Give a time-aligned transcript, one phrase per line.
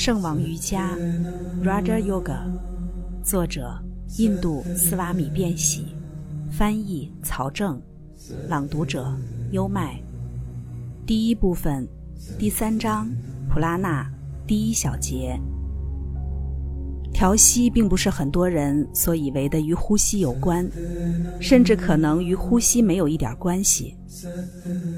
[0.00, 0.96] 圣王瑜伽
[1.62, 2.38] （Raja Yoga），
[3.22, 3.78] 作者
[4.16, 5.94] 印度斯瓦米·变喜，
[6.50, 7.78] 翻译曹正，
[8.48, 9.14] 朗读者
[9.50, 10.02] 优麦。
[11.04, 11.86] 第一部分，
[12.38, 13.12] 第三章，
[13.50, 14.10] 普拉纳，
[14.46, 15.38] 第一小节。
[17.20, 20.66] 调息并不是很多人所以为的与呼吸有关，
[21.38, 23.94] 甚至可能与呼吸没有一点关系。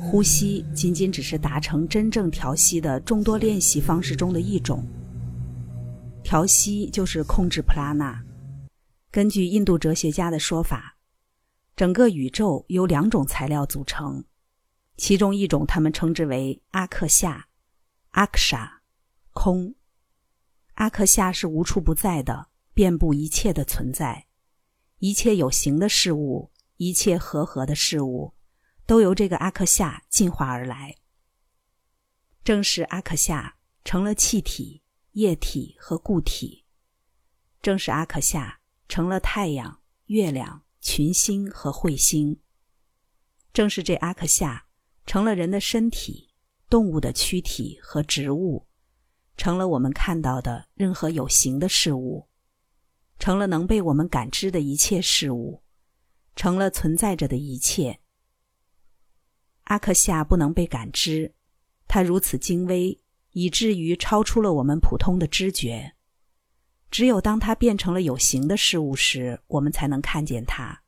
[0.00, 4.86] 呼吸仅仅只是达成真正调息的众多练习方式中的一种。
[6.22, 8.22] 调息就是控制普拉纳。
[9.10, 10.96] 根据印度哲学家的说法，
[11.74, 14.22] 整个宇宙由两种材料组成，
[14.96, 17.46] 其中一种他们称之为阿克夏，
[18.10, 18.82] 阿克沙，
[19.32, 19.74] 空。
[20.74, 24.26] 阿克夏是无处不在的，遍布一切的存在，
[24.98, 28.34] 一切有形的事物，一切和合的事物，
[28.86, 30.96] 都由这个阿克夏进化而来。
[32.42, 34.82] 正是阿克夏成了气体、
[35.12, 36.64] 液体和固体，
[37.60, 42.40] 正是阿克夏成了太阳、月亮、群星和彗星，
[43.52, 44.66] 正是这阿克夏
[45.06, 46.34] 成了人的身体、
[46.68, 48.66] 动物的躯体和植物。
[49.36, 52.28] 成了我们看到的任何有形的事物，
[53.18, 55.62] 成了能被我们感知的一切事物，
[56.36, 58.00] 成了存在着的一切。
[59.64, 61.34] 阿克夏不能被感知，
[61.88, 65.94] 它如此精微，以至于超出了我们普通的知觉。
[66.90, 70.82] 只有当它变成了有形的事物时，我们才能看见它。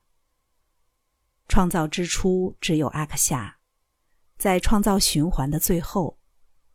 [1.47, 3.57] 创造之初只有阿克夏，
[4.37, 6.19] 在创造循环的最后，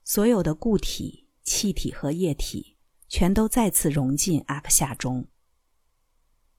[0.05, 1.29] 所有的固体。
[1.53, 2.77] 气体和液体
[3.09, 5.27] 全都再次融进阿克夏中。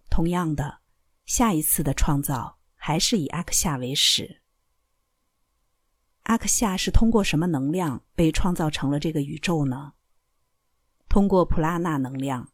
[0.10, 0.82] 同样的，
[1.26, 4.42] 下一次的创造还是以阿克夏为始。
[6.24, 9.94] 阿克夏是通过什么能量被创造成了这个宇宙呢？
[11.08, 12.52] 通过普拉纳能量。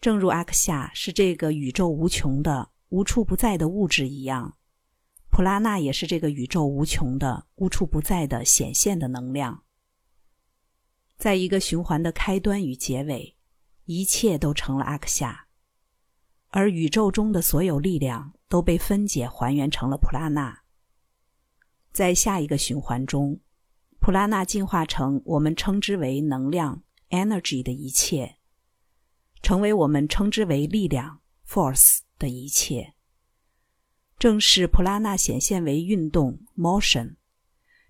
[0.00, 4.56] 正如阿克夏是这个宇宙无穷的、无处不在的物质一样，
[5.32, 9.64] 普拉纳也是这个宇宙无穷的、无处不在的显现的能量。
[11.18, 13.36] 在一个循环的开端与结尾，
[13.86, 15.48] 一切都成了阿克夏，
[16.50, 20.62] 而宇宙中的所有力量都被分解还原成了普拉纳。
[21.90, 23.40] 在下一个循环中，
[23.98, 28.36] 普拉纳进化成我们称之为能量 （energy） 的一切，
[29.42, 32.94] 成为我们称之为力量 （force） 的一切。
[34.20, 37.16] 正是普拉纳显现为运动 （motion），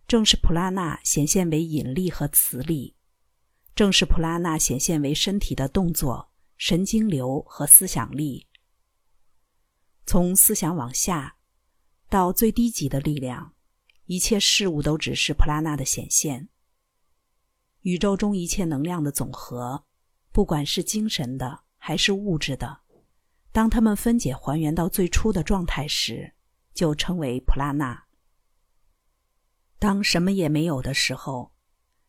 [0.07, 2.95] 正是普拉纳显现为引力和磁力。
[3.79, 8.49] 正是普拉纳显现为身体的动作、神经流和思想力。
[10.05, 11.37] 从思想往下，
[12.09, 13.55] 到最低级的力量，
[14.07, 16.49] 一切事物都只是普拉纳的显现。
[17.83, 19.85] 宇宙中一切能量的总和，
[20.33, 22.81] 不管是精神的还是物质的，
[23.53, 26.35] 当它们分解还原到最初的状态时，
[26.75, 28.07] 就称为普拉纳。
[29.79, 31.53] 当什么也没有的时候。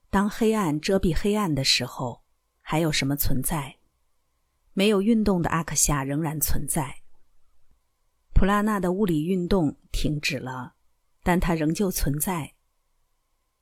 [0.09, 2.23] 当黑暗遮蔽黑暗的时候，
[2.61, 3.77] 还有什么存在？
[4.73, 7.01] 没有运动的阿克夏仍然存在。
[8.33, 10.75] 普拉纳的物理运动停止了，
[11.21, 12.55] 但它仍旧存在。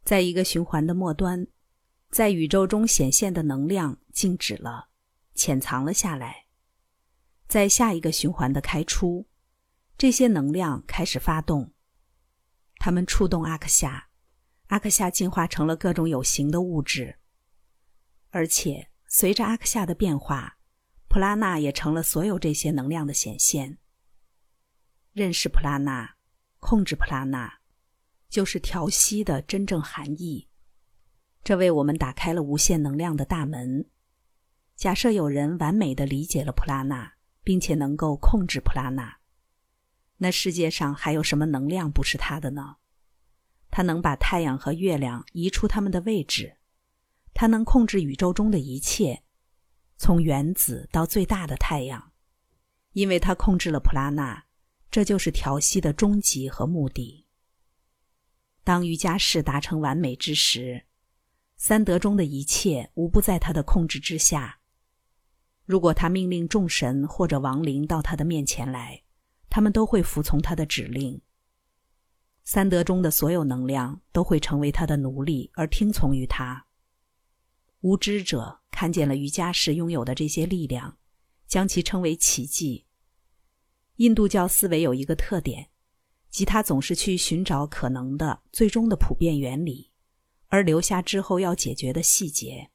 [0.03, 1.47] 在一个循环的末端，
[2.11, 4.89] 在宇宙中显现的能量静止了，
[5.33, 6.45] 潜藏了下来。
[7.47, 9.27] 在下一个循环的开出，
[9.97, 11.73] 这些能量开始发动，
[12.77, 14.06] 它们触动阿克夏。
[14.67, 17.17] 阿克夏进化成了各种有形的物质，
[18.29, 20.57] 而且随着阿克夏的变化，
[21.07, 23.77] 普拉纳也成了所有这些能量的显现。
[25.13, 26.15] 认识普拉纳，
[26.59, 27.59] 控制普拉纳，
[28.29, 30.49] 就是调息的真正含义。
[31.43, 33.89] 这为我们打开了无限能量的大门。
[34.75, 39.17] 假设有人完美的理解了普拉纳，并且能够控制普拉纳，
[40.17, 42.75] 那世界上还有什么能量不是他的呢？
[43.69, 46.57] 它能把太阳和月亮移出它们的位置，
[47.33, 49.23] 它能控制宇宙中的一切，
[49.97, 52.11] 从原子到最大的太阳，
[52.93, 54.45] 因为它控制了普拉纳，
[54.89, 57.25] 这就是调息的终极和目的。
[58.63, 60.85] 当瑜伽士达成完美之时，
[61.55, 64.59] 三德中的一切无不在他的控制之下。
[65.65, 69.03] 如果他命令众神或者亡灵到他的面前来，
[69.49, 71.21] 他们都会服从他的指令。
[72.49, 76.65] 三德中的所有能量都会成为他的奴隶，而听从于他。
[77.81, 80.97] 无知者看见了瑜伽士拥有的这些力量，
[81.45, 82.85] 将其称为奇迹。
[83.97, 85.71] 印度教思维有一个特点，
[86.29, 89.91] 即他总是去寻找可能的最终的普遍原理，
[90.47, 92.71] 而留下之后要解决的细节。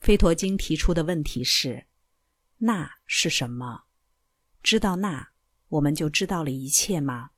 [0.00, 1.86] 飞陀经提出的问题是：
[2.58, 3.84] 那是什么？
[4.62, 5.30] 知道那，
[5.68, 7.30] 我们就知道了一切吗？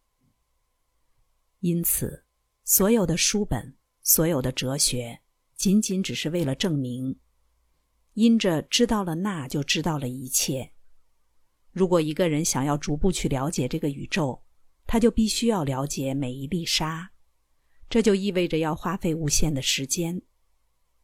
[1.62, 2.24] 因此，
[2.64, 5.20] 所有的书本，所有的哲学，
[5.54, 7.16] 仅仅只是为了证明，
[8.14, 10.72] 因着知道了那，就知道了一切。
[11.70, 14.42] 如果一个人想要逐步去了解这个宇宙，
[14.88, 17.12] 他就必须要了解每一粒沙，
[17.88, 20.20] 这就意味着要花费无限的时间。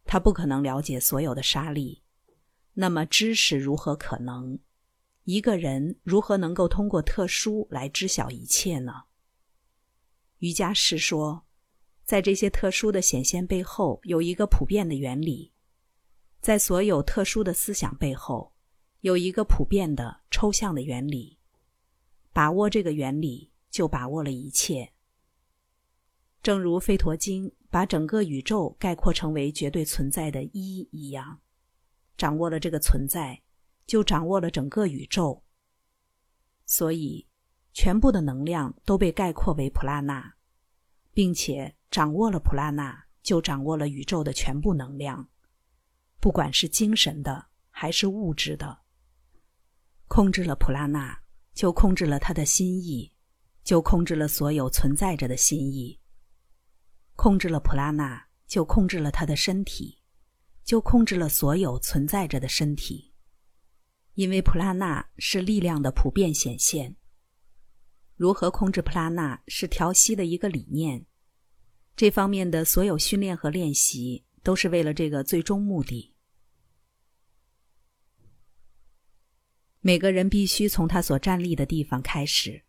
[0.05, 2.03] 他不可能了解所有的沙粒，
[2.75, 4.59] 那么知识如何可能？
[5.23, 9.05] 一个人如何能够通过特殊来知晓一切呢？
[10.39, 11.45] 瑜伽师说，
[12.05, 15.53] 在这些特殊的显现背后，有一个普遍的原理；
[16.41, 18.53] 在所有特殊的思想背后，
[19.01, 21.39] 有一个普遍的抽象的原理。
[22.33, 24.93] 把握这个原理，就把握了一切。
[26.41, 31.41] 正如《吠陀经》把整个宇宙概括成为绝对存在的一一样，
[32.17, 33.43] 掌握了这个存在，
[33.87, 35.43] 就掌握了整个宇宙。
[36.65, 37.27] 所以，
[37.81, 40.35] 全部的能量都被概括为普拉纳，
[41.13, 45.29] 并且掌握了普拉纳，就掌握了宇宙的全部能量，
[46.19, 48.81] 不管是精神的还是物质的。
[50.09, 51.21] 控制了普拉纳，
[51.55, 53.13] 就控制了他的心意，
[53.63, 56.01] 就控制了所有存在着的心意。
[57.15, 60.01] 控制了普拉纳，就控制了他的身体，
[60.65, 63.15] 就控制了所有存在着的身体。
[64.15, 66.97] 因为普拉纳是力量的普遍显现。
[68.19, 71.07] 如何控制普拉纳是调息的一个理念。
[71.95, 76.13] 这方面的所有训练和练习都是为了这个最终目的。
[79.81, 82.65] 每个人必须从他所站立的地方开始，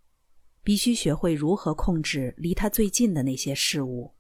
[0.64, 4.14] 必须学会如何控制离他最近的那些事物。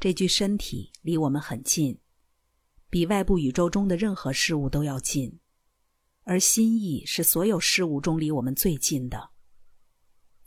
[0.00, 1.98] 这具身体离我们很近，
[2.88, 5.38] 比外部宇宙中的任何事物都要近，
[6.22, 9.33] 而心意是所有事物中离我们最近的。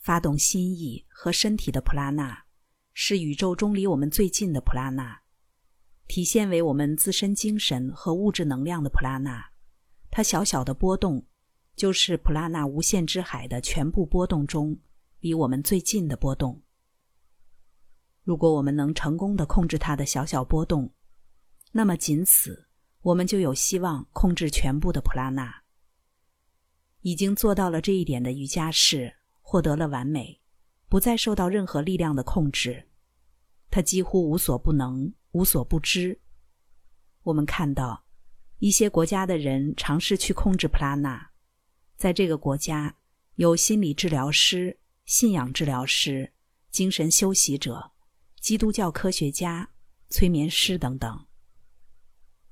[0.07, 2.45] 发动心意和身体的普拉纳，
[2.93, 5.21] 是宇宙中离我们最近的普拉纳，
[6.07, 9.51] 体现为我们自身精神和物质能量的普拉纳。
[10.09, 11.27] 它小小的波动，
[11.75, 14.79] 就是普拉纳无限之海的全部波动中
[15.19, 16.63] 离我们最近的波动。
[18.23, 20.89] 如果我们能成功的控制它的小小波动，
[21.73, 22.69] 那么仅此，
[23.01, 25.63] 我们就有希望控制全部的普拉纳。
[27.01, 29.16] 已经做到了这一点的瑜伽士
[29.49, 30.41] 获得了完美，
[30.89, 32.89] 不再受到任何力量的控制，
[33.71, 36.19] 他几乎无所不能，无所不知。
[37.23, 38.03] 我们看到
[38.59, 41.31] 一些国家的人尝试去控制普拉纳，
[41.95, 42.93] 在这个国家
[43.35, 46.33] 有心理治疗师、信仰治疗师、
[46.69, 47.93] 精神修习者。
[48.41, 49.69] 基督教科学家、
[50.09, 51.25] 催眠师等等。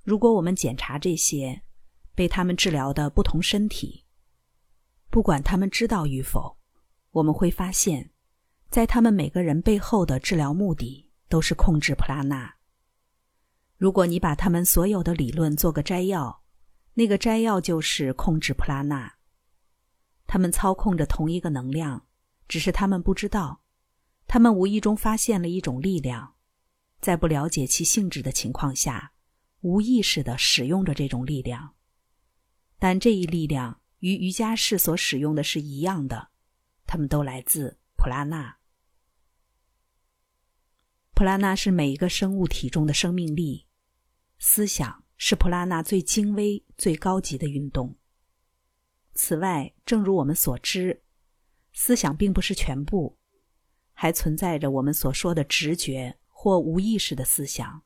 [0.02, 1.62] 如果我们检查这些
[2.16, 4.06] 被他们治疗的不同身体，
[5.10, 6.58] 不管他们知道与否，
[7.16, 8.12] 我们会发现，
[8.70, 12.56] 在他们每个人背后的治疗目的都是控制普拉纳。
[13.78, 16.44] 如果你把他们所有的理论做个摘要，
[16.94, 19.16] 那个摘要就是控制普拉纳。
[20.28, 22.06] 他们操控着同一个能量，
[22.50, 23.62] 只是他们不知道。
[24.28, 26.34] 他们无意中发现了一种力量，
[27.00, 29.14] 在不了解其性质的情况下，
[29.62, 31.76] 无意识的使用着这种力量。
[32.78, 36.32] 但这一力量与瑜伽士所使用的是一样的，
[36.96, 38.58] 他们都来自普拉纳。
[41.14, 43.68] 普拉纳是每一个生物体中的生命力，
[44.40, 47.94] 思想是普拉纳最精微、最高级的运动。
[49.14, 51.04] 此外，正如我们所知，
[51.74, 53.18] 思想并不是全部。
[53.92, 57.84] 还存在着我们所说的直觉或无意识的思想，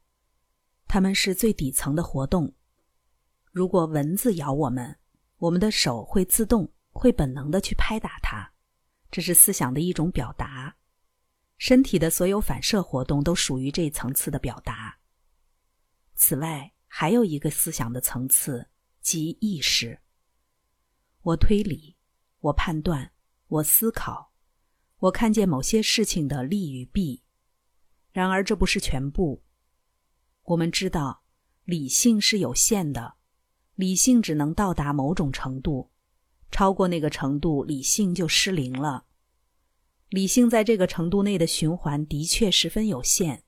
[0.88, 2.54] 它们是最底层的活动。
[3.52, 5.00] 如果蚊子咬我们，
[5.38, 8.54] 我们的手会自动、会本能的去拍打它，
[9.12, 10.76] 这是思想的一种表达。
[11.58, 14.98] 身体的所有反射活动都属于这一层次的表达。
[16.16, 18.70] 此外，还有一个思想的层次，
[19.02, 20.00] 即意识。
[21.22, 21.98] 我推理，
[22.40, 23.12] 我判断，
[23.48, 24.32] 我思考。
[25.00, 27.24] 我看见某些事情的利与弊，
[28.12, 29.44] 然而这不是全部。
[30.44, 31.24] 我们知道，
[31.64, 33.16] 理性是有限的，
[33.76, 35.92] 理性只能到达某种程度，
[36.52, 39.06] 超过那个程度，理性就失灵了。
[40.10, 43.44] 理性在这个程度内的循环的确十分有限。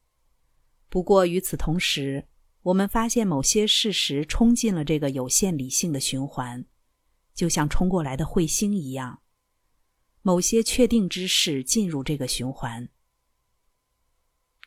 [0.89, 2.27] 不过与此同时，
[2.63, 6.65] 我们发现某些事实冲进了这个有限理性的循环，
[7.33, 9.21] 就像冲过来的彗星一样。
[10.21, 12.87] 某些确定之事进入这个循环，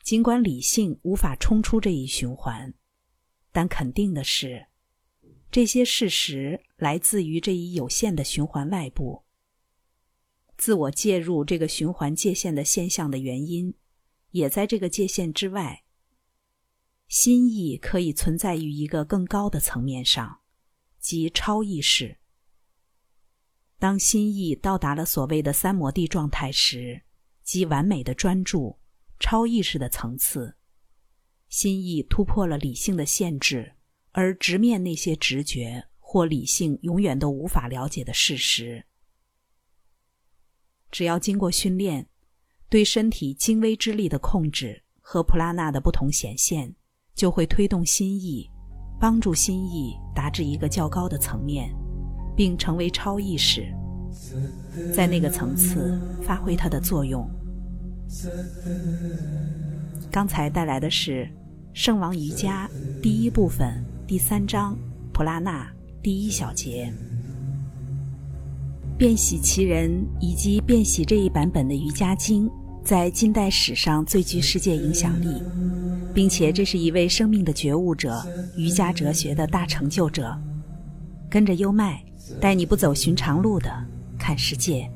[0.03, 2.73] 尽管理性无法冲出这一循环，
[3.53, 4.67] 但肯定的是，
[5.51, 9.23] 这些事实来自于这一有限的循环外部。
[10.57, 13.73] 自我介入这个循环界限的现象的原因，
[14.31, 15.83] 也在这个界限之外。
[17.07, 20.39] 心意可以存在于一个更高的层面上，
[20.99, 22.17] 即超意识。
[23.77, 27.03] 当心意到达了所谓的三摩地状态时，
[27.43, 28.79] 即完美的专注、
[29.19, 30.55] 超意识的层次，
[31.47, 33.75] 心意突破了理性的限制，
[34.17, 38.85] 而直面那些直觉或理性永远都无法了解的事实。
[40.89, 42.07] 只要经过训练，
[42.69, 46.73] 对身体精微之力的控制和普拉纳的不同显现，
[47.13, 48.49] 就会推动心意，
[49.01, 51.69] 帮助心意达至一个较高的层面，
[52.37, 53.67] 并成为超意识，
[54.95, 57.29] 在那个层次发挥它的作用。
[60.09, 61.25] 刚才带来的是
[61.73, 62.69] 《圣王瑜伽》
[63.01, 64.77] 第一部分第三章
[65.11, 65.67] 普拉纳
[66.03, 66.93] 第一小节。
[68.99, 72.47] 变喜其人以及变喜这一版本的瑜伽经，
[72.83, 75.41] 在近代史上最具世界影响力，
[76.13, 78.23] 并且这是一位生命的觉悟者、
[78.55, 80.39] 瑜伽哲学的大成就者。
[81.27, 82.05] 跟着优麦，
[82.39, 83.71] 带你不走寻常路的
[84.19, 84.87] 看世界。